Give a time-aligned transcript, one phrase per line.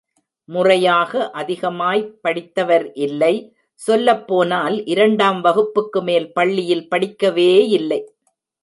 [0.49, 3.33] முறையாக அதிகமாய்ப் படித்தவர் இல்லை,
[3.73, 8.01] சொல்லப்போனால், இரண்டாம் வகுப்புக்கு மேல் பள்ளியில் படிக்கவேயில்லை.